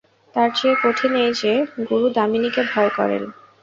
তার 0.35 0.49
চেয়ে 0.57 0.75
কঠিন 0.83 1.13
এই 1.23 1.31
যে, 1.33 1.53
গুরু 1.89 2.07
দামিনীকে 2.15 2.61
ভয় 2.71 2.91
করেন। 2.97 3.23